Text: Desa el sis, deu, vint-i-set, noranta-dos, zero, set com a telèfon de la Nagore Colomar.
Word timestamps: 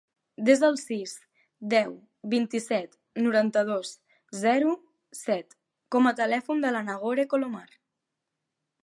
Desa 0.47 0.67
el 0.71 0.77
sis, 0.83 1.11
deu, 1.73 1.91
vint-i-set, 2.31 2.97
noranta-dos, 3.25 3.91
zero, 4.45 4.73
set 5.21 5.55
com 5.97 6.11
a 6.13 6.15
telèfon 6.23 6.65
de 6.65 6.73
la 6.77 6.83
Nagore 6.89 7.31
Colomar. 7.35 7.67